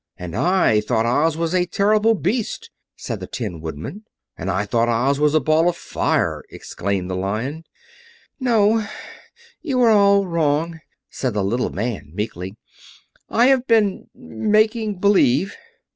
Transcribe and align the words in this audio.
"And 0.17 0.35
I 0.35 0.81
thought 0.81 1.05
Oz 1.05 1.37
was 1.37 1.53
a 1.53 1.67
terrible 1.67 2.15
Beast," 2.15 2.71
said 2.95 3.19
the 3.19 3.27
Tin 3.27 3.61
Woodman. 3.61 4.05
"And 4.35 4.49
I 4.49 4.65
thought 4.65 4.89
Oz 4.89 5.19
was 5.19 5.35
a 5.35 5.39
Ball 5.39 5.69
of 5.69 5.77
Fire," 5.77 6.43
exclaimed 6.49 7.07
the 7.07 7.15
Lion. 7.15 7.65
"No, 8.39 8.83
you 9.61 9.79
are 9.83 9.91
all 9.91 10.25
wrong," 10.25 10.79
said 11.11 11.35
the 11.35 11.43
little 11.43 11.69
man 11.69 12.09
meekly. 12.15 12.55
"I 13.29 13.45
have 13.49 13.67
been 13.67 14.07
making 14.15 14.95
believe." 14.95 15.55